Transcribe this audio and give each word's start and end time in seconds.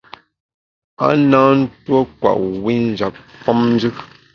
A 1.05 1.07
na 1.29 1.41
ntuo 1.59 1.99
kwet 2.17 2.39
wi 2.63 2.73
njap 2.89 3.15
famjù. 3.43 3.89